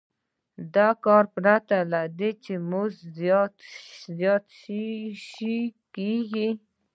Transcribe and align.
دا 0.75 0.89
کار 1.05 1.23
پرته 1.35 1.77
له 1.91 2.01
دې 2.19 2.29
چې 2.43 2.53
مزد 2.69 3.01
زیات 4.19 4.35
شي 5.27 5.55
کېږي 5.95 6.49